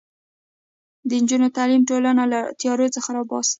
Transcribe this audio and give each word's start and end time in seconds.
د 1.07 1.11
نجونو 1.21 1.47
تعلیم 1.57 1.81
ټولنه 1.89 2.23
له 2.33 2.39
تیارو 2.59 2.93
څخه 2.95 3.09
راباسي. 3.17 3.49